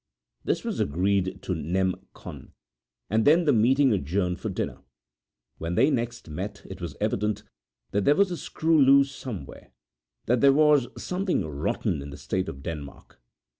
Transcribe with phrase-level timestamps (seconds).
[0.43, 1.93] This was agreed to nem.
[2.15, 2.53] con.;
[3.07, 4.79] and then the meeting adjourned for dinner.
[5.59, 7.43] When they next met it was evident
[7.91, 9.73] that there was a screw loose somewhere
[10.25, 13.21] that there was 'something rotten in the state of Denmark'.